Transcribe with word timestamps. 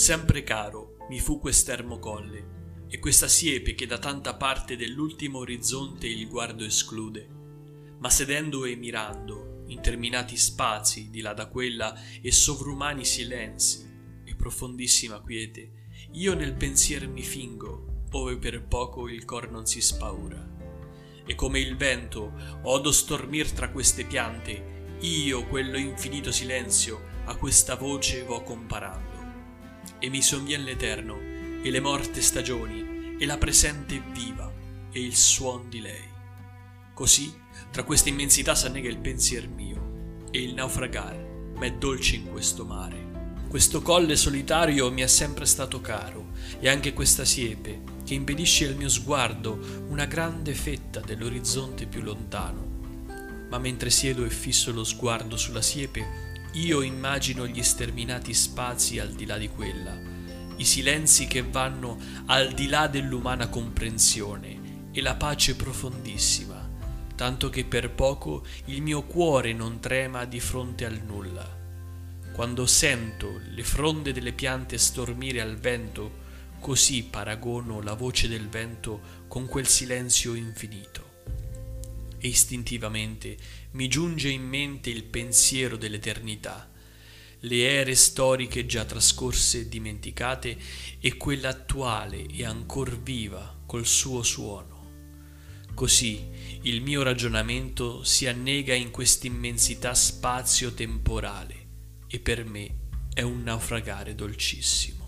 Sempre 0.00 0.42
caro 0.44 0.96
mi 1.10 1.20
fu 1.20 1.38
quest'ermo 1.38 1.98
colle 1.98 2.86
e 2.88 2.98
questa 2.98 3.28
siepe 3.28 3.74
che 3.74 3.84
da 3.84 3.98
tanta 3.98 4.34
parte 4.34 4.74
dell'ultimo 4.74 5.40
orizzonte 5.40 6.06
il 6.06 6.26
guardo 6.26 6.64
esclude. 6.64 7.28
Ma 7.98 8.08
sedendo 8.08 8.64
e 8.64 8.76
mirando, 8.76 9.64
interminati 9.66 10.38
spazi 10.38 11.10
di 11.10 11.20
là 11.20 11.34
da 11.34 11.48
quella 11.48 11.94
e 12.22 12.32
sovrumani 12.32 13.04
silenzi 13.04 13.86
e 14.24 14.34
profondissima 14.36 15.20
quiete, 15.20 15.72
io 16.12 16.32
nel 16.32 16.54
pensier 16.54 17.06
mi 17.06 17.22
fingo, 17.22 18.04
ove 18.12 18.38
per 18.38 18.64
poco 18.64 19.06
il 19.06 19.26
cor 19.26 19.50
non 19.50 19.66
si 19.66 19.82
spaura. 19.82 20.48
E 21.26 21.34
come 21.34 21.60
il 21.60 21.76
vento 21.76 22.32
odo 22.62 22.90
stormir 22.90 23.52
tra 23.52 23.68
queste 23.68 24.06
piante, 24.06 24.96
io 25.00 25.46
quello 25.46 25.76
infinito 25.76 26.32
silenzio 26.32 27.02
a 27.26 27.36
questa 27.36 27.74
voce 27.74 28.24
vo 28.24 28.42
comparando. 28.42 29.19
E 30.02 30.08
mi 30.08 30.22
sovvien 30.22 30.64
l'eterno 30.64 31.18
e 31.62 31.70
le 31.70 31.80
morte 31.80 32.22
stagioni 32.22 33.16
e 33.18 33.26
la 33.26 33.36
presente 33.36 34.02
viva 34.12 34.50
e 34.90 35.00
il 35.00 35.14
suon 35.14 35.68
di 35.68 35.80
lei. 35.80 36.08
Così 36.94 37.32
tra 37.70 37.84
questa 37.84 38.08
immensità 38.08 38.54
s'annega 38.54 38.88
il 38.88 38.96
pensier 38.96 39.46
mio 39.46 40.24
e 40.30 40.42
il 40.42 40.54
naufragar 40.54 41.14
m'è 41.54 41.74
dolce 41.74 42.16
in 42.16 42.30
questo 42.30 42.64
mare. 42.64 43.08
Questo 43.46 43.82
colle 43.82 44.16
solitario 44.16 44.90
mi 44.90 45.02
è 45.02 45.06
sempre 45.06 45.44
stato 45.44 45.82
caro 45.82 46.28
e 46.58 46.68
anche 46.70 46.94
questa 46.94 47.26
siepe 47.26 47.82
che 48.04 48.14
impedisce 48.14 48.66
al 48.68 48.76
mio 48.76 48.88
sguardo 48.88 49.84
una 49.88 50.06
grande 50.06 50.54
fetta 50.54 51.00
dell'orizzonte 51.00 51.84
più 51.86 52.00
lontano. 52.00 52.78
Ma 53.50 53.58
mentre 53.58 53.90
siedo 53.90 54.24
e 54.24 54.30
fisso 54.30 54.72
lo 54.72 54.84
sguardo 54.84 55.36
sulla 55.36 55.60
siepe, 55.60 56.29
io 56.52 56.82
immagino 56.82 57.46
gli 57.46 57.62
sterminati 57.62 58.34
spazi 58.34 58.98
al 58.98 59.12
di 59.12 59.24
là 59.26 59.38
di 59.38 59.48
quella 59.48 60.10
i 60.60 60.64
silenzi 60.64 61.26
che 61.26 61.42
vanno 61.42 61.98
al 62.26 62.52
di 62.52 62.68
là 62.68 62.86
dell'umana 62.86 63.48
comprensione 63.48 64.90
e 64.92 65.00
la 65.00 65.14
pace 65.14 65.56
profondissima, 65.56 66.68
tanto 67.16 67.48
che 67.48 67.64
per 67.64 67.90
poco 67.90 68.44
il 68.66 68.82
mio 68.82 69.04
cuore 69.04 69.54
non 69.54 69.80
trema 69.80 70.26
di 70.26 70.38
fronte 70.38 70.84
al 70.84 71.00
nulla. 71.02 71.58
Quando 72.32 72.66
sento 72.66 73.40
le 73.54 73.64
fronde 73.64 74.12
delle 74.12 74.32
piante 74.32 74.76
stormire 74.76 75.40
al 75.40 75.56
vento, 75.56 76.28
così 76.60 77.04
paragono 77.04 77.80
la 77.80 77.94
voce 77.94 78.28
del 78.28 78.48
vento 78.50 79.00
con 79.28 79.46
quel 79.46 79.66
silenzio 79.66 80.34
infinito. 80.34 81.09
E 82.22 82.28
istintivamente 82.28 83.36
mi 83.72 83.88
giunge 83.88 84.28
in 84.28 84.46
mente 84.46 84.90
il 84.90 85.04
pensiero 85.04 85.78
dell'eternità, 85.78 86.70
le 87.40 87.66
ere 87.66 87.94
storiche 87.94 88.66
già 88.66 88.84
trascorse 88.84 89.60
e 89.60 89.68
dimenticate 89.68 90.58
e 91.00 91.16
quella 91.16 91.48
attuale 91.48 92.26
e 92.26 92.44
ancor 92.44 93.00
viva 93.00 93.62
col 93.64 93.86
suo 93.86 94.22
suono. 94.22 94.78
Così 95.72 96.28
il 96.62 96.82
mio 96.82 97.02
ragionamento 97.02 98.04
si 98.04 98.26
annega 98.26 98.74
in 98.74 98.90
quest'immensità 98.90 99.94
spazio-temporale 99.94 101.68
e 102.06 102.18
per 102.18 102.44
me 102.44 102.74
è 103.14 103.22
un 103.22 103.42
naufragare 103.42 104.14
dolcissimo. 104.14 104.99